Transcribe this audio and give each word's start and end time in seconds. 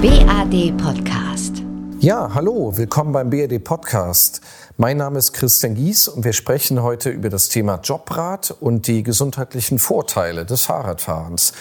BAD 0.00 0.76
Podcast. 0.80 1.54
Ja, 1.98 2.30
hallo, 2.32 2.76
willkommen 2.76 3.10
beim 3.10 3.30
BAD 3.30 3.58
Podcast. 3.64 4.40
Mein 4.76 4.96
Name 4.96 5.18
ist 5.18 5.32
Christian 5.32 5.74
Gies 5.74 6.06
und 6.06 6.24
wir 6.24 6.32
sprechen 6.32 6.84
heute 6.84 7.10
über 7.10 7.30
das 7.30 7.48
Thema 7.48 7.80
Jobrat 7.82 8.54
und 8.60 8.86
die 8.86 9.02
gesundheitlichen 9.02 9.80
Vorteile 9.80 10.44
des 10.44 10.66
Fahrradfahrens. 10.66 11.52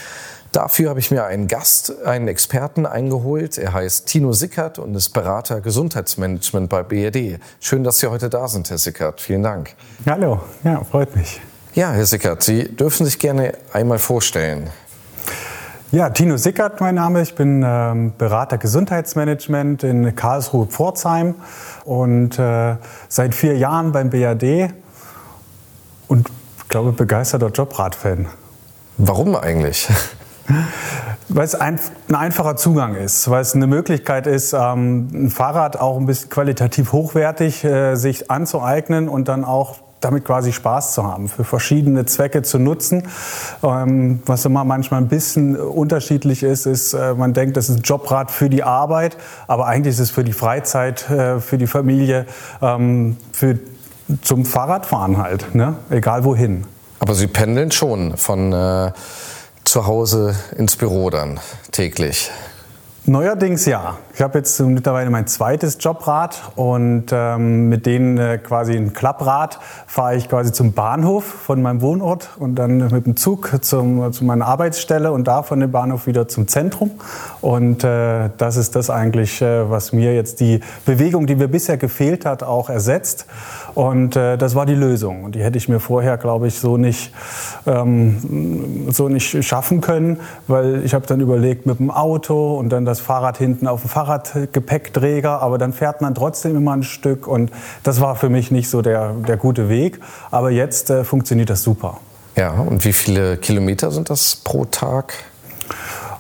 Dafür 0.52 0.92
habe 0.92 1.00
ich 1.00 1.10
mir 1.10 1.26
einen 1.26 1.48
Gast, 1.48 2.04
einen 2.06 2.28
Experten 2.28 2.86
eingeholt. 2.86 3.58
Er 3.58 3.74
heißt 3.74 4.06
Tino 4.06 4.34
Sickert 4.34 4.78
und 4.78 4.94
ist 4.94 5.10
Berater 5.10 5.60
Gesundheitsmanagement 5.60 6.70
bei 6.70 6.84
BRD. 6.84 7.40
Schön, 7.60 7.84
dass 7.84 7.98
Sie 7.98 8.06
heute 8.06 8.30
da 8.30 8.48
sind, 8.48 8.70
Herr 8.70 8.78
Sickert. 8.78 9.20
Vielen 9.20 9.42
Dank. 9.42 9.74
Hallo, 10.06 10.42
ja, 10.64 10.84
freut 10.84 11.16
mich. 11.16 11.42
Ja, 11.74 11.92
Herr 11.92 12.06
Sickert, 12.06 12.44
Sie 12.44 12.66
dürfen 12.76 13.08
sich 13.08 13.18
gerne 13.18 13.54
einmal 13.74 13.98
vorstellen. 13.98 14.70
Ja, 15.90 16.10
Tino 16.10 16.36
Sickert, 16.36 16.82
mein 16.82 16.96
Name. 16.96 17.22
Ich 17.22 17.34
bin 17.36 17.64
ähm, 17.66 18.12
Berater 18.18 18.58
Gesundheitsmanagement 18.58 19.86
in 19.86 20.14
Karlsruhe-Pforzheim 20.14 21.36
und 21.86 22.38
äh, 22.38 22.76
seit 23.08 23.34
vier 23.34 23.58
Jahren 23.58 23.94
beim 23.94 24.10
BAD 24.10 24.74
und 26.10 26.30
glaube 26.68 26.92
begeisterter 26.92 27.48
Jobrat-Fan. 27.48 28.28
Warum 28.98 29.38
eigentlich? 29.38 29.88
Weil 31.30 31.46
es 31.46 31.56
ein, 31.56 31.80
ein, 32.10 32.16
einfacher 32.16 32.58
Zugang 32.58 32.96
ist, 32.96 33.30
weil 33.30 33.42
es 33.42 33.54
eine 33.56 33.68
Möglichkeit 33.68 34.28
ist, 34.28 34.54
ähm, 34.54 35.10
ein 35.14 35.30
Fahrrad 35.30 35.80
auch 35.80 35.98
ein 35.98 36.06
bisschen 36.06 36.30
qualitativ 36.30 36.92
hochwertig 36.92 37.64
äh, 37.64 37.96
sich 37.96 38.30
anzueignen 38.32 39.08
und 39.08 39.28
dann 39.28 39.46
auch 39.46 39.80
damit 40.00 40.26
quasi 40.26 40.54
Spaß 40.54 40.94
zu 40.94 41.04
haben, 41.04 41.28
für 41.28 41.44
verschiedene 41.44 42.06
Zwecke 42.06 42.44
zu 42.44 42.60
nutzen. 42.60 43.04
Ähm, 43.64 44.22
was 44.26 44.46
immer 44.46 44.64
manchmal 44.64 45.02
ein 45.02 45.08
bisschen 45.08 45.56
unterschiedlich 45.56 46.44
ist, 46.44 46.66
ist, 46.66 46.94
äh, 46.94 47.14
man 47.14 47.34
denkt, 47.34 47.58
das 47.58 47.70
ist 47.70 47.78
ein 47.78 47.82
Jobrad 47.84 48.32
für 48.32 48.50
die 48.50 48.64
Arbeit, 48.64 49.18
aber 49.48 49.66
eigentlich 49.66 49.96
ist 49.96 50.00
es 50.00 50.12
für 50.12 50.24
die 50.24 50.34
Freizeit, 50.34 51.10
äh, 51.10 51.40
für 51.40 51.58
die 51.58 51.68
Familie, 51.68 52.26
ähm, 52.62 53.18
für, 53.32 53.60
zum 54.22 54.46
Fahrradfahren 54.46 55.18
halt, 55.18 55.54
ne? 55.56 55.76
egal 55.90 56.24
wohin. 56.24 56.66
Aber 57.00 57.14
Sie 57.14 57.28
pendeln 57.28 57.72
schon 57.72 58.18
von 58.18 58.54
äh 58.54 58.92
zu 59.68 59.86
Hause 59.86 60.36
ins 60.58 60.76
Büro 60.76 61.10
dann 61.10 61.40
täglich? 61.72 62.32
Neuerdings 63.10 63.66
ja. 63.66 63.98
Ich 64.14 64.22
habe 64.22 64.38
jetzt 64.38 64.60
mittlerweile 64.60 65.10
mein 65.10 65.28
zweites 65.28 65.78
Jobrad 65.80 66.42
und 66.58 67.06
ähm, 67.14 67.70
mit 67.70 67.86
denen 67.86 68.18
äh, 68.18 68.38
quasi 68.38 68.74
ein 68.74 68.92
Klapprad 68.92 69.60
fahre 69.86 70.18
ich 70.18 70.28
quasi 70.28 70.52
zum 70.52 70.74
Bahnhof 70.74 71.24
von 71.24 71.62
meinem 71.62 71.80
Wohnort 71.80 72.32
und 72.38 72.56
dann 72.56 72.80
mit 72.90 73.06
dem 73.06 73.16
Zug 73.16 73.60
zum, 73.62 74.12
zu 74.12 74.26
meiner 74.26 74.46
Arbeitsstelle 74.46 75.14
und 75.14 75.26
da 75.26 75.42
von 75.42 75.62
dem 75.62 75.72
Bahnhof 75.72 76.06
wieder 76.06 76.28
zum 76.28 76.50
Zentrum. 76.50 76.92
Und 77.40 77.86
äh, 77.86 78.30
das 78.38 78.58
ist 78.58 78.76
das 78.76 78.90
eigentlich, 78.90 79.42
äh, 79.42 79.70
was 79.70 79.94
mir 79.94 80.14
jetzt 80.14 80.42
die 80.42 80.60
Bewegung, 80.86 81.28
die 81.28 81.36
mir 81.36 81.48
bisher 81.48 81.78
gefehlt 81.78 82.26
hat, 82.26 82.44
auch 82.44 82.70
ersetzt. 82.70 83.26
Und 83.76 84.16
äh, 84.16 84.38
das 84.38 84.56
war 84.56 84.66
die 84.66 84.76
Lösung. 84.76 85.24
Und 85.24 85.36
die 85.36 85.44
hätte 85.44 85.58
ich 85.58 85.70
mir 85.70 85.80
vorher, 85.80 86.18
glaube 86.18 86.48
ich, 86.48 86.60
so 86.60 86.78
nicht, 86.78 87.14
ähm, 87.66 88.88
so 88.92 89.10
nicht 89.10 89.44
schaffen 89.46 89.82
können, 89.82 90.20
weil 90.48 90.84
ich 90.84 90.94
habe 90.94 91.06
dann 91.06 91.20
überlegt 91.20 91.66
mit 91.66 91.80
dem 91.80 91.92
Auto 91.92 92.58
und 92.58 92.70
dann 92.70 92.86
das 92.86 93.00
Fahrrad 93.00 93.38
hinten 93.38 93.68
auf 93.68 93.82
dem 93.82 93.90
Fahrradgepäckträger, 93.90 95.42
aber 95.42 95.58
dann 95.58 95.74
fährt 95.74 96.02
man 96.02 96.16
trotzdem 96.16 96.56
immer 96.56 96.74
ein 96.74 96.84
Stück. 96.84 97.28
Und 97.28 97.52
das 97.84 98.02
war 98.02 98.16
für 98.16 98.30
mich 98.30 98.52
nicht 98.52 98.70
so 98.70 98.82
der, 98.82 99.14
der 99.14 99.38
gute 99.38 99.70
Weg. 99.70 100.00
Aber 100.32 100.52
jetzt 100.52 100.90
äh, 100.90 101.04
funktioniert 101.04 101.50
das 101.50 101.64
super. 101.64 102.00
Ja, 102.36 102.52
und 102.52 102.86
wie 102.86 102.94
viele 102.94 103.38
Kilometer 103.38 103.92
sind 103.92 104.10
das 104.10 104.36
pro 104.36 104.66
Tag? 104.66 105.14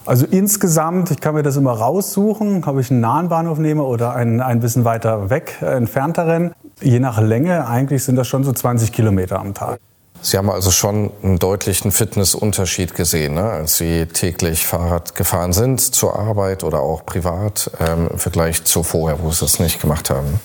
Also 0.07 0.25
insgesamt, 0.25 1.11
ich 1.11 1.19
kann 1.19 1.35
mir 1.35 1.43
das 1.43 1.57
immer 1.57 1.73
raussuchen, 1.73 2.63
ob 2.63 2.79
ich 2.79 2.89
einen 2.89 3.01
nahen 3.01 3.27
Bahnhof 3.27 3.59
nehme 3.59 3.83
oder 3.83 4.15
einen 4.15 4.39
ein 4.39 4.61
bisschen 4.61 4.85
weiter 4.85 5.29
weg, 5.29 5.57
entfernteren. 5.61 6.53
Je 6.81 6.99
nach 6.99 7.19
Länge, 7.19 7.67
eigentlich 7.67 8.03
sind 8.03 8.15
das 8.15 8.27
schon 8.27 8.43
so 8.43 8.53
20 8.53 8.91
Kilometer 8.91 9.39
am 9.39 9.53
Tag. 9.53 9.79
Sie 10.21 10.37
haben 10.37 10.49
also 10.49 10.71
schon 10.71 11.11
einen 11.23 11.37
deutlichen 11.37 11.91
Fitnessunterschied 11.91 12.95
gesehen, 12.95 13.35
ne? 13.35 13.43
als 13.43 13.77
Sie 13.77 14.07
täglich 14.07 14.65
Fahrrad 14.65 15.15
gefahren 15.15 15.53
sind 15.53 15.79
zur 15.79 16.17
Arbeit 16.17 16.63
oder 16.63 16.79
auch 16.79 17.05
privat 17.05 17.71
ähm, 17.79 18.09
im 18.11 18.19
Vergleich 18.19 18.63
zu 18.63 18.83
vorher, 18.83 19.21
wo 19.21 19.31
Sie 19.31 19.45
es 19.45 19.59
nicht 19.59 19.79
gemacht 19.79 20.09
haben. 20.09 20.39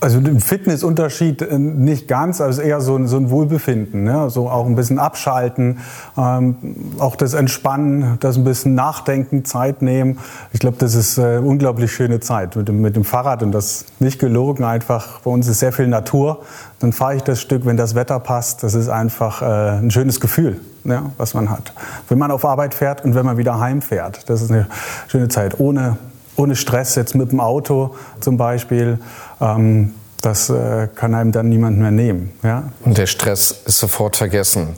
Also 0.00 0.18
ein 0.18 0.38
Fitnessunterschied 0.38 1.42
äh, 1.42 1.58
nicht 1.58 2.06
ganz, 2.06 2.40
also 2.40 2.62
eher 2.62 2.80
so 2.80 2.94
ein, 2.94 3.08
so 3.08 3.16
ein 3.16 3.30
Wohlbefinden, 3.30 4.04
ne? 4.04 4.30
so 4.30 4.48
auch 4.48 4.66
ein 4.66 4.76
bisschen 4.76 5.00
abschalten, 5.00 5.78
ähm, 6.16 6.54
auch 7.00 7.16
das 7.16 7.34
Entspannen, 7.34 8.16
das 8.20 8.36
ein 8.36 8.44
bisschen 8.44 8.74
Nachdenken, 8.74 9.44
Zeit 9.44 9.82
nehmen. 9.82 10.18
Ich 10.52 10.60
glaube, 10.60 10.76
das 10.78 10.94
ist 10.94 11.18
eine 11.18 11.40
unglaublich 11.40 11.90
schöne 11.92 12.20
Zeit 12.20 12.54
mit 12.54 12.68
dem, 12.68 12.80
mit 12.80 12.94
dem 12.94 13.04
Fahrrad 13.04 13.42
und 13.42 13.50
das 13.50 13.86
nicht 13.98 14.20
gelogen 14.20 14.62
einfach. 14.62 15.20
Bei 15.20 15.30
uns 15.30 15.48
ist 15.48 15.58
sehr 15.58 15.72
viel 15.72 15.88
Natur. 15.88 16.42
Dann 16.78 16.92
fahre 16.92 17.16
ich 17.16 17.22
das 17.22 17.40
Stück, 17.40 17.66
wenn 17.66 17.76
das 17.76 17.96
Wetter 17.96 18.20
passt. 18.20 18.62
Das 18.62 18.74
ist 18.74 18.88
einfach 18.88 19.42
äh, 19.42 19.78
ein 19.78 19.90
schönes 19.90 20.20
Gefühl, 20.20 20.60
ja, 20.84 21.10
was 21.16 21.34
man 21.34 21.50
hat. 21.50 21.72
Wenn 22.08 22.18
man 22.18 22.30
auf 22.30 22.44
Arbeit 22.44 22.74
fährt 22.74 23.04
und 23.04 23.16
wenn 23.16 23.26
man 23.26 23.36
wieder 23.36 23.58
heimfährt. 23.58 24.30
Das 24.30 24.42
ist 24.42 24.52
eine 24.52 24.68
schöne 25.08 25.26
Zeit 25.26 25.58
ohne 25.58 25.96
ohne 26.38 26.56
Stress, 26.56 26.94
jetzt 26.94 27.14
mit 27.14 27.32
dem 27.32 27.40
Auto 27.40 27.94
zum 28.20 28.36
Beispiel. 28.36 28.98
Ähm, 29.40 29.94
das 30.20 30.50
äh, 30.50 30.88
kann 30.94 31.14
einem 31.14 31.32
dann 31.32 31.48
niemand 31.48 31.78
mehr 31.78 31.90
nehmen. 31.90 32.32
Ja? 32.42 32.64
Und 32.84 32.98
der 32.98 33.06
Stress 33.06 33.50
ist 33.64 33.78
sofort 33.78 34.16
vergessen, 34.16 34.74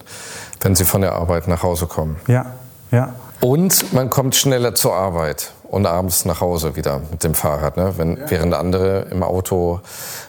wenn 0.60 0.74
Sie 0.74 0.84
von 0.84 1.00
der 1.00 1.12
Arbeit 1.12 1.48
nach 1.48 1.62
Hause 1.62 1.86
kommen. 1.86 2.16
Ja, 2.26 2.46
ja. 2.90 3.14
Und 3.40 3.94
man 3.94 4.10
kommt 4.10 4.36
schneller 4.36 4.74
zur 4.74 4.94
Arbeit 4.94 5.52
und 5.70 5.86
abends 5.86 6.24
nach 6.24 6.40
Hause 6.40 6.74
wieder 6.74 7.00
mit 7.12 7.22
dem 7.22 7.34
Fahrrad, 7.34 7.76
ne? 7.76 7.92
Wenn, 7.96 8.16
ja. 8.16 8.28
während 8.28 8.54
andere 8.54 9.06
im 9.10 9.22
Auto 9.22 9.80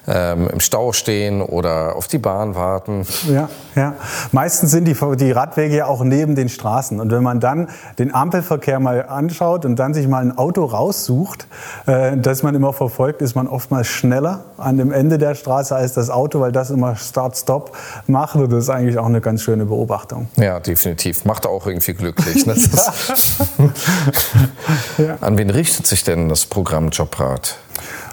ähm, 0.08 0.48
im 0.50 0.60
Stau 0.60 0.94
stehen 0.94 1.42
oder 1.42 1.96
auf 1.96 2.08
die 2.08 2.20
Bahn 2.20 2.54
warten. 2.54 3.08
Ja, 3.28 3.50
ja. 3.76 3.96
Meistens 4.32 4.70
sind 4.70 4.86
die, 4.86 4.96
die 5.18 5.32
Radwege 5.32 5.76
ja 5.76 5.86
auch 5.88 6.04
neben 6.04 6.36
den 6.36 6.48
Straßen. 6.48 7.00
Und 7.00 7.12
wenn 7.12 7.24
man 7.24 7.40
dann 7.40 7.70
den 7.98 8.14
Ampelverkehr 8.14 8.80
mal 8.80 9.08
anschaut 9.08 9.66
und 9.66 9.78
dann 9.78 9.96
sich 9.96 10.08
mal 10.08 10.22
ein 10.22 10.38
Auto 10.38 10.64
raussucht, 10.64 11.48
äh, 11.88 12.18
das 12.18 12.44
man 12.44 12.54
immer 12.54 12.72
verfolgt, 12.72 13.24
ist 13.24 13.36
man 13.36 13.48
oftmals 13.48 13.88
schneller 13.88 14.42
an 14.58 14.78
dem 14.78 14.92
Ende 14.92 15.18
der 15.18 15.34
Straße 15.34 15.76
als 15.76 15.94
das 15.94 16.12
Auto, 16.12 16.40
weil 16.40 16.52
das 16.52 16.70
immer 16.70 16.96
Start-Stop 16.96 17.76
macht. 18.06 18.36
Und 18.36 18.52
das 18.52 18.66
ist 18.66 18.70
eigentlich 18.70 19.00
auch 19.00 19.08
eine 19.08 19.22
ganz 19.22 19.42
schöne 19.42 19.66
Beobachtung. 19.66 20.28
Ja, 20.36 20.60
definitiv. 20.60 21.26
Macht 21.26 21.48
auch 21.48 21.66
irgendwie 21.66 21.96
glücklich. 21.96 22.46
Ne? 22.46 22.56
ja. 25.00 25.18
An 25.32 25.38
wen 25.38 25.50
richtet 25.50 25.88
sich 25.88 26.04
denn 26.04 26.28
das 26.28 26.46
Programm 26.46 26.90
Jobrat? 26.90 27.58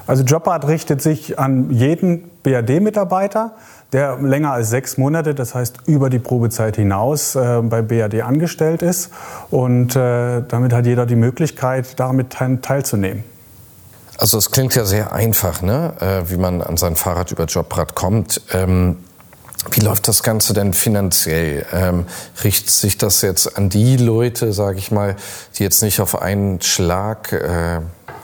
Also 0.07 0.23
Jobrat 0.23 0.65
richtet 0.69 1.01
sich 1.01 1.37
an 1.37 1.69
jeden 1.69 2.29
BAD-Mitarbeiter, 2.43 3.55
der 3.91 4.19
länger 4.21 4.53
als 4.53 4.69
sechs 4.69 4.97
Monate, 4.97 5.35
das 5.35 5.53
heißt 5.53 5.79
über 5.85 6.09
die 6.09 6.19
Probezeit 6.19 6.77
hinaus, 6.77 7.35
äh, 7.35 7.61
bei 7.61 7.81
BAD 7.81 8.21
angestellt 8.21 8.83
ist. 8.83 9.09
Und 9.51 9.97
äh, 9.97 10.43
damit 10.47 10.71
hat 10.71 10.85
jeder 10.85 11.05
die 11.05 11.17
Möglichkeit, 11.17 11.99
damit 11.99 12.37
teilzunehmen. 12.61 13.25
Also 14.17 14.37
es 14.37 14.49
klingt 14.49 14.73
ja 14.75 14.85
sehr 14.85 15.11
einfach, 15.11 15.61
ne? 15.61 15.95
Äh, 15.99 16.31
wie 16.31 16.37
man 16.37 16.61
an 16.61 16.77
sein 16.77 16.95
Fahrrad 16.95 17.33
über 17.33 17.43
Jobrad 17.43 17.95
kommt. 17.95 18.39
Ähm, 18.53 18.95
wie 19.71 19.81
läuft 19.81 20.07
das 20.07 20.23
Ganze 20.23 20.53
denn 20.53 20.73
finanziell? 20.73 21.65
Ähm, 21.73 22.05
richtet 22.43 22.69
sich 22.69 22.97
das 22.97 23.21
jetzt 23.21 23.57
an 23.57 23.69
die 23.69 23.97
Leute, 23.97 24.53
sage 24.53 24.77
ich 24.77 24.91
mal, 24.91 25.15
die 25.57 25.63
jetzt 25.63 25.81
nicht 25.81 25.99
auf 25.99 26.21
einen 26.21 26.61
Schlag 26.61 27.33
äh, 27.33 27.81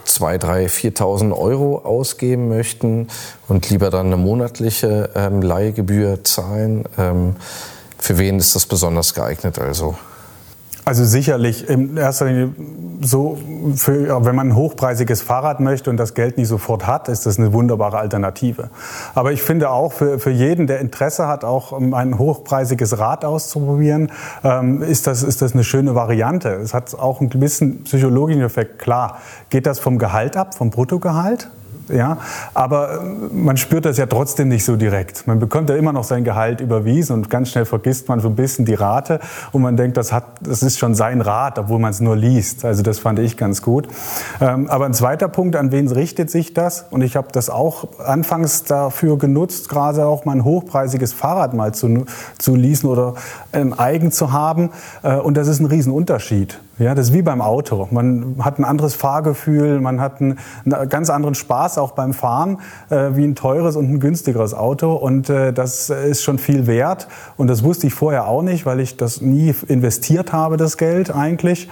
2.000, 0.08 0.40
3.000, 0.40 0.98
4.000 0.98 1.38
Euro 1.38 1.80
ausgeben 1.80 2.48
möchten 2.48 3.08
und 3.48 3.70
lieber 3.70 3.90
dann 3.90 4.08
eine 4.08 4.18
monatliche 4.18 5.10
ähm, 5.16 5.42
Leihgebühr 5.42 6.24
zahlen? 6.24 6.86
Ähm, 6.98 7.36
für 7.98 8.18
wen 8.18 8.40
ist 8.40 8.56
das 8.56 8.66
besonders 8.66 9.14
geeignet 9.14 9.60
also? 9.60 9.96
Also 10.86 11.04
sicherlich 11.04 11.68
in 11.68 11.98
erster 11.98 12.26
Linie 12.28 12.52
so, 13.02 13.38
für, 13.76 14.24
wenn 14.24 14.36
man 14.36 14.50
ein 14.50 14.56
hochpreisiges 14.56 15.22
Fahrrad 15.22 15.60
möchte 15.60 15.90
und 15.90 15.98
das 15.98 16.14
Geld 16.14 16.38
nicht 16.38 16.48
sofort 16.48 16.86
hat, 16.86 17.10
ist 17.10 17.26
das 17.26 17.40
eine 17.40 17.54
wunderbare 17.54 17.98
Alternative. 17.98 18.70
Aber 19.16 19.32
ich 19.32 19.42
finde 19.42 19.72
auch 19.72 19.92
für, 19.92 20.20
für 20.20 20.30
jeden, 20.30 20.68
der 20.68 20.80
Interesse 20.80 21.28
hat, 21.28 21.44
auch 21.44 21.74
ein 21.74 22.18
hochpreisiges 22.18 23.00
Rad 23.00 23.26
auszuprobieren, 23.26 24.12
ähm, 24.44 24.84
ist, 24.84 25.08
das, 25.08 25.24
ist 25.24 25.42
das 25.42 25.54
eine 25.54 25.64
schöne 25.64 25.96
Variante. 25.96 26.50
Es 26.50 26.74
hat 26.74 26.98
auch 26.98 27.20
einen 27.20 27.30
gewissen 27.30 27.84
psychologischen 27.84 28.44
Effekt. 28.44 28.80
Klar, 28.80 29.20
geht 29.50 29.66
das 29.66 29.80
vom 29.80 29.98
Gehalt 29.98 30.38
ab, 30.38 30.56
vom 30.56 30.70
Bruttogehalt? 30.70 31.50
Ja, 31.90 32.18
aber 32.54 33.04
man 33.32 33.58
spürt 33.58 33.86
das 33.86 33.98
ja 33.98 34.08
trotzdem 34.08 34.48
nicht 34.48 34.66
so 34.66 34.76
direkt. 34.76 35.28
Man 35.28 35.40
bekommt 35.40 35.70
ja 35.70 35.76
immer 35.76 35.94
noch 35.94 36.04
sein 36.04 36.24
Gehalt 36.24 36.62
überwiesen 36.62 37.14
und 37.14 37.30
ganz 37.30 37.52
schnell 37.52 37.66
vergisst 37.66 38.08
man 38.08 38.20
so 38.20 38.28
ein 38.28 38.36
bisschen 38.36 38.66
die 38.66 38.74
Rate 38.74 39.20
und 39.52 39.62
man 39.62 39.78
denkt, 39.78 39.98
das, 39.98 40.12
hat, 40.12 40.26
das 40.42 40.64
ist 40.64 40.80
schon 40.80 40.96
sein 40.96 41.22
Rat, 41.22 41.60
obwohl 41.60 41.80
man 41.80 41.92
es 41.92 42.00
nur 42.00 42.16
liest. 42.16 42.66
Also 42.66 42.82
das 42.82 43.00
fand 43.00 43.20
ich 43.20 43.38
ganz 43.38 43.62
gut. 43.62 43.88
Ähm, 44.42 44.68
aber 44.70 44.86
ein 44.86 44.94
zweiter 44.94 45.28
Punkt, 45.28 45.56
an 45.56 45.72
wen 45.72 45.88
richtet 45.88 46.32
sich 46.32 46.54
das? 46.54 46.86
Und 46.90 47.02
ich 47.02 47.16
habe 47.16 47.28
das 47.32 47.50
auch 47.50 48.00
anfangs 48.00 48.64
dafür 48.64 49.18
genutzt, 49.18 49.70
gerade 49.70 50.06
auch 50.08 50.26
mein 50.26 50.44
hochpreisiges 50.44 51.14
Fahrrad 51.14 51.54
mal 51.54 51.74
zu, 51.74 52.06
zu 52.40 52.56
leasen 52.56 52.90
oder 52.90 53.14
ähm, 53.54 53.76
eigen 53.78 54.12
zu 54.12 54.32
haben. 54.32 54.72
Äh, 55.04 55.18
und 55.18 55.38
das 55.38 55.48
ist 55.48 55.60
ein 55.60 55.68
Riesenunterschied. 55.68 56.60
Ja, 56.78 56.94
das 56.94 57.08
ist 57.08 57.14
wie 57.14 57.22
beim 57.22 57.42
Auto. 57.42 57.88
Man 57.92 58.36
hat 58.42 58.60
ein 58.60 58.66
anderes 58.66 58.96
Fahrgefühl, 58.96 59.80
man 59.80 60.02
hat 60.02 60.20
einen, 60.20 60.38
einen 60.66 60.90
ganz 60.90 61.10
anderen 61.10 61.34
Spaß 61.34 61.75
auch 61.78 61.92
beim 61.92 62.14
Fahren, 62.14 62.60
äh, 62.90 63.12
wie 63.14 63.24
ein 63.24 63.36
teures 63.36 63.76
und 63.76 63.90
ein 63.90 64.00
günstigeres 64.00 64.54
Auto. 64.54 64.94
Und 64.94 65.30
äh, 65.30 65.54
das 65.54 65.90
ist 65.90 66.24
schon 66.24 66.38
viel 66.38 66.68
wert. 66.68 67.08
Und 67.38 67.48
das 67.48 67.64
wusste 67.64 67.88
ich 67.88 67.94
vorher 67.94 68.28
auch 68.28 68.42
nicht, 68.42 68.66
weil 68.66 68.80
ich 68.80 68.98
das 68.98 69.22
nie 69.22 69.54
investiert 69.68 70.34
habe, 70.34 70.58
das 70.58 70.78
Geld 70.78 71.14
eigentlich. 71.14 71.70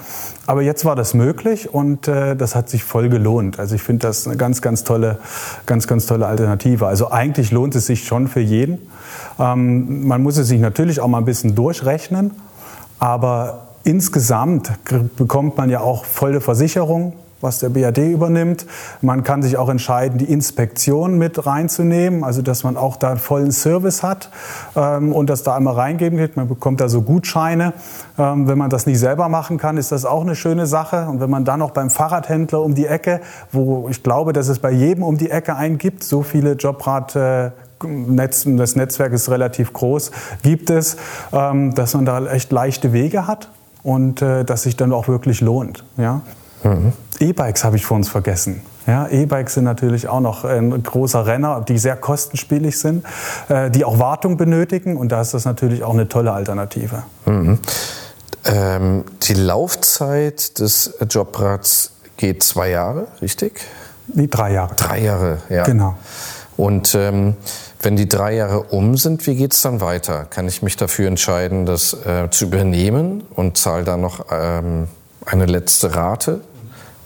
Aber 0.48 0.62
jetzt 0.62 0.86
war 0.86 0.96
das 0.96 1.14
möglich 1.14 1.74
und 1.74 2.08
äh, 2.08 2.36
das 2.36 2.56
hat 2.56 2.70
sich 2.70 2.84
voll 2.84 3.10
gelohnt. 3.10 3.60
Also 3.60 3.76
ich 3.76 3.82
finde 3.82 4.08
das 4.08 4.28
eine 4.28 4.38
ganz, 4.38 4.62
ganz 4.62 4.84
tolle, 4.84 5.18
ganz, 5.66 5.88
ganz 5.88 6.06
tolle 6.06 6.28
Alternative. 6.28 6.88
Also 6.88 7.12
eigentlich 7.12 7.52
lohnt 7.52 7.76
es 7.76 7.86
sich 7.86 8.06
schon 8.06 8.28
für 8.28 8.42
jeden. 8.42 8.80
Ähm, 9.40 10.08
man 10.08 10.22
muss 10.22 10.38
es 10.38 10.48
sich 10.48 10.60
natürlich 10.60 11.00
auch 11.00 11.08
mal 11.08 11.20
ein 11.20 11.26
bisschen 11.26 11.56
durchrechnen. 11.56 12.32
Aber 13.00 13.64
Insgesamt 13.86 14.72
bekommt 15.18 15.58
man 15.58 15.70
ja 15.70 15.82
auch 15.82 16.06
volle 16.06 16.40
Versicherung, 16.40 17.14
was 17.44 17.60
der 17.60 17.70
BAD 17.70 17.98
übernimmt. 17.98 18.66
Man 19.02 19.24
kann 19.24 19.44
sich 19.44 19.58
auch 19.58 19.70
entscheiden, 19.70 20.18
die 20.18 20.32
Inspektion 20.32 21.18
mit 21.18 21.46
reinzunehmen, 21.46 22.24
also 22.24 22.42
dass 22.42 22.64
man 22.64 22.78
auch 22.78 22.96
da 22.96 23.10
einen 23.10 23.20
vollen 23.20 23.52
Service 23.52 24.02
hat 24.02 24.30
ähm, 24.76 25.12
und 25.12 25.30
das 25.30 25.44
da 25.44 25.56
einmal 25.56 25.76
reingeben 25.76 26.18
geht. 26.18 26.38
Man 26.38 26.48
bekommt 26.48 26.82
da 26.82 26.88
so 26.88 27.02
Gutscheine. 27.02 27.74
Ähm, 28.18 28.48
wenn 28.48 28.58
man 28.58 28.70
das 28.70 28.86
nicht 28.86 29.00
selber 29.00 29.28
machen 29.30 29.58
kann, 29.58 29.78
ist 29.78 29.92
das 29.92 30.06
auch 30.06 30.22
eine 30.22 30.36
schöne 30.36 30.66
Sache. 30.66 31.08
Und 31.08 31.20
wenn 31.20 31.30
man 31.30 31.46
dann 31.46 31.60
noch 31.60 31.72
beim 31.72 31.90
Fahrradhändler 31.90 32.62
um 32.62 32.76
die 32.76 32.88
Ecke, 32.88 33.20
wo 33.52 33.90
ich 33.90 34.02
glaube, 34.02 34.34
dass 34.34 34.48
es 34.48 34.60
bei 34.60 34.72
jedem 34.72 35.04
um 35.04 35.18
die 35.18 35.30
Ecke 35.30 35.56
einen 35.56 35.78
gibt, 35.78 36.04
so 36.04 36.24
viele 36.24 36.54
Jobrad 36.54 37.16
äh, 37.16 37.52
Netz, 37.86 38.46
das 38.48 38.78
Netzwerk 38.78 39.12
ist 39.12 39.30
relativ 39.30 39.74
groß, 39.74 40.12
gibt 40.42 40.70
es, 40.70 40.96
ähm, 41.34 41.76
dass 41.76 41.94
man 41.94 42.06
da 42.06 42.26
echt 42.28 42.52
leichte 42.54 42.94
Wege 42.94 43.28
hat 43.28 43.50
und 43.84 44.22
äh, 44.22 44.46
dass 44.46 44.64
sich 44.64 44.78
dann 44.78 44.94
auch 44.94 45.10
wirklich 45.10 45.42
lohnt. 45.42 45.84
Ja? 45.98 46.22
Mhm. 46.64 46.94
E-Bikes 47.20 47.64
habe 47.64 47.76
ich 47.76 47.86
vor 47.86 47.98
uns 47.98 48.10
vergessen. 48.10 48.62
Ja, 48.86 49.08
E-Bikes 49.08 49.54
sind 49.54 49.64
natürlich 49.64 50.08
auch 50.08 50.20
noch 50.20 50.44
ein 50.44 50.84
großer 50.84 51.26
Renner, 51.26 51.64
die 51.68 51.78
sehr 51.78 51.96
kostenspielig 51.96 52.78
sind, 52.78 53.06
äh, 53.48 53.72
die 53.72 53.86
auch 53.86 54.00
Wartung 54.00 54.36
benötigen 54.36 54.98
und 54.98 55.12
da 55.12 55.22
ist 55.22 55.34
das 55.34 55.46
natürlich 55.46 55.84
auch 55.84 55.94
eine 55.94 56.10
tolle 56.10 56.34
Alternative. 56.34 57.04
Mhm. 57.26 57.60
Ähm, 58.46 59.06
die 59.22 59.36
Laufzeit 59.36 60.60
des 60.60 60.96
Jobrads 61.10 61.94
geht 62.18 62.44
zwei 62.44 62.72
Jahre, 62.72 63.08
richtig? 63.22 63.62
Die 64.08 64.30
drei 64.30 64.52
Jahre. 64.52 64.76
Drei 64.76 65.00
Jahre, 65.02 65.38
ja. 65.50 65.64
Genau. 65.64 65.96
Und 66.58 66.94
ähm, 66.94 67.36
wenn 67.82 67.96
die 67.96 68.08
drei 68.08 68.36
Jahre 68.36 68.64
um 68.64 68.98
sind, 68.98 69.26
wie 69.28 69.36
geht 69.36 69.54
es 69.54 69.62
dann 69.62 69.82
weiter? 69.82 70.26
Kann 70.26 70.48
ich 70.48 70.62
mich 70.62 70.76
dafür 70.76 71.08
entscheiden, 71.08 71.66
das 71.66 71.94
äh, 72.06 72.30
zu 72.30 72.46
übernehmen 72.46 73.24
und 73.34 73.58
zahle 73.58 73.86
dann 73.86 74.02
noch 74.02 74.26
ähm, 74.30 74.88
eine 75.26 75.46
letzte 75.46 75.96
Rate? 75.96 76.42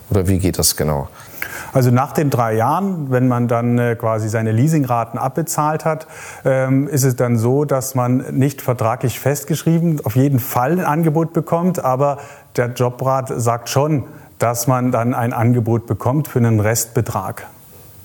Oder 0.09 0.27
wie 0.27 0.39
geht 0.39 0.57
das 0.57 0.75
genau? 0.75 1.09
Also 1.73 1.91
nach 1.91 2.13
den 2.13 2.29
drei 2.29 2.55
Jahren, 2.55 3.11
wenn 3.11 3.27
man 3.27 3.47
dann 3.47 3.77
äh, 3.77 3.95
quasi 3.95 4.29
seine 4.29 4.51
Leasingraten 4.51 5.19
abbezahlt 5.19 5.85
hat, 5.85 6.07
ähm, 6.45 6.87
ist 6.87 7.03
es 7.03 7.15
dann 7.15 7.37
so, 7.37 7.65
dass 7.65 7.93
man 7.93 8.23
nicht 8.31 8.61
vertraglich 8.61 9.19
festgeschrieben 9.19 9.99
auf 10.03 10.15
jeden 10.15 10.39
Fall 10.39 10.73
ein 10.73 10.85
Angebot 10.85 11.33
bekommt, 11.33 11.83
aber 11.83 12.17
der 12.55 12.67
Jobrat 12.73 13.31
sagt 13.35 13.69
schon, 13.69 14.05
dass 14.39 14.67
man 14.67 14.91
dann 14.91 15.13
ein 15.13 15.33
Angebot 15.33 15.87
bekommt 15.87 16.27
für 16.27 16.39
einen 16.39 16.59
Restbetrag. 16.59 17.47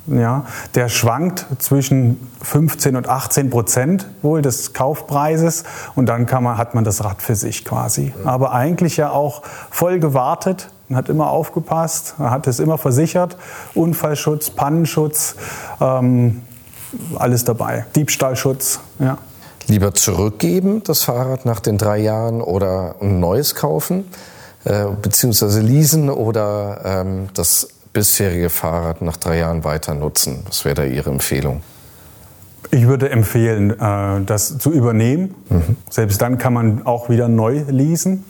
Ja, 0.08 0.46
der 0.74 0.88
schwankt 0.88 1.46
zwischen 1.58 2.28
15 2.42 2.96
und 2.96 3.08
18 3.08 3.50
Prozent 3.50 4.08
wohl 4.20 4.42
des 4.42 4.72
Kaufpreises 4.72 5.62
und 5.94 6.06
dann 6.06 6.26
man, 6.28 6.58
hat 6.58 6.74
man 6.74 6.82
das 6.82 7.04
Rad 7.04 7.22
für 7.22 7.36
sich 7.36 7.64
quasi. 7.64 8.12
Aber 8.24 8.52
eigentlich 8.52 8.96
ja 8.96 9.10
auch 9.10 9.42
voll 9.70 10.00
gewartet, 10.00 10.70
hat 10.96 11.08
immer 11.08 11.30
aufgepasst, 11.30 12.14
hat 12.18 12.46
es 12.46 12.60
immer 12.60 12.78
versichert, 12.78 13.36
Unfallschutz, 13.74 14.50
Pannenschutz, 14.50 15.36
ähm, 15.80 16.42
alles 17.16 17.44
dabei, 17.44 17.86
Diebstahlschutz. 17.96 18.80
Ja. 18.98 19.18
Lieber 19.68 19.94
zurückgeben, 19.94 20.82
das 20.84 21.04
Fahrrad 21.04 21.46
nach 21.46 21.60
den 21.60 21.78
drei 21.78 21.98
Jahren 21.98 22.40
oder 22.40 22.96
ein 23.00 23.20
neues 23.20 23.54
kaufen, 23.54 24.04
äh, 24.64 24.86
beziehungsweise 25.00 25.60
leasen 25.60 26.10
oder 26.10 26.80
ähm, 26.84 27.28
das 27.34 27.68
bisherige 27.92 28.50
Fahrrad 28.50 29.02
nach 29.02 29.16
drei 29.16 29.38
Jahren 29.38 29.64
weiter 29.64 29.94
nutzen? 29.94 30.42
Was 30.46 30.64
wäre 30.64 30.74
da 30.74 30.84
Ihre 30.84 31.10
Empfehlung? 31.10 31.62
Ich 32.70 32.86
würde 32.86 33.10
empfehlen, 33.10 33.78
äh, 33.78 34.24
das 34.24 34.58
zu 34.58 34.72
übernehmen. 34.72 35.34
Mhm. 35.50 35.76
Selbst 35.90 36.22
dann 36.22 36.38
kann 36.38 36.54
man 36.54 36.86
auch 36.86 37.08
wieder 37.08 37.28
neu 37.28 37.64
leasen. 37.68 38.24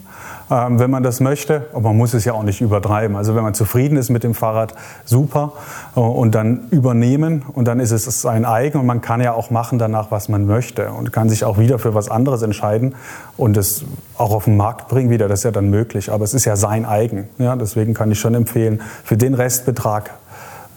Ähm, 0.52 0.78
wenn 0.78 0.90
man 0.90 1.02
das 1.02 1.20
möchte. 1.20 1.66
Aber 1.72 1.88
man 1.88 1.96
muss 1.96 2.12
es 2.12 2.26
ja 2.26 2.34
auch 2.34 2.42
nicht 2.42 2.60
übertreiben. 2.60 3.16
Also 3.16 3.34
wenn 3.34 3.42
man 3.42 3.54
zufrieden 3.54 3.96
ist 3.96 4.10
mit 4.10 4.22
dem 4.22 4.34
Fahrrad, 4.34 4.74
super. 5.06 5.52
Äh, 5.96 6.00
und 6.00 6.34
dann 6.34 6.68
übernehmen 6.70 7.42
und 7.54 7.66
dann 7.66 7.80
ist 7.80 7.90
es 7.90 8.20
sein 8.20 8.44
eigen 8.44 8.78
und 8.78 8.84
man 8.84 9.00
kann 9.00 9.22
ja 9.22 9.32
auch 9.32 9.50
machen 9.50 9.78
danach, 9.78 10.10
was 10.10 10.28
man 10.28 10.44
möchte 10.44 10.90
und 10.90 11.10
kann 11.10 11.30
sich 11.30 11.44
auch 11.44 11.56
wieder 11.56 11.78
für 11.78 11.94
was 11.94 12.10
anderes 12.10 12.42
entscheiden 12.42 12.94
und 13.38 13.56
es 13.56 13.84
auch 14.18 14.32
auf 14.34 14.44
den 14.44 14.58
Markt 14.58 14.88
bringen 14.88 15.08
wieder. 15.08 15.26
Das 15.26 15.40
ist 15.40 15.44
ja 15.44 15.52
dann 15.52 15.70
möglich. 15.70 16.12
Aber 16.12 16.24
es 16.24 16.34
ist 16.34 16.44
ja 16.44 16.54
sein 16.56 16.84
eigen. 16.84 17.30
Ja, 17.38 17.56
deswegen 17.56 17.94
kann 17.94 18.10
ich 18.10 18.20
schon 18.20 18.34
empfehlen, 18.34 18.82
für 19.04 19.16
den 19.16 19.32
Restbetrag 19.32 20.10